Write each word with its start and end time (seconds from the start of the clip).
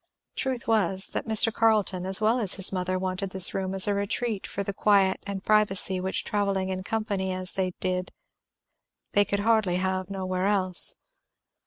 Truth 0.35 0.67
was, 0.67 1.09
that 1.09 1.27
Mr. 1.27 1.53
Carleton 1.53 2.07
as 2.07 2.19
well 2.19 2.39
as 2.39 2.55
his 2.55 2.71
mother 2.73 2.97
wanted 2.97 3.29
this 3.29 3.53
room 3.53 3.75
as 3.75 3.87
a 3.87 3.93
retreat 3.93 4.47
for 4.47 4.63
the 4.63 4.73
quiet 4.73 5.19
and 5.27 5.45
privacy 5.45 5.99
which 6.01 6.23
travelling 6.23 6.69
in 6.69 6.81
company 6.81 7.31
as 7.31 7.53
they 7.53 7.75
did 7.79 8.11
they 9.11 9.23
could 9.23 9.41
have 9.41 10.09
nowhere 10.09 10.47
else. 10.47 10.95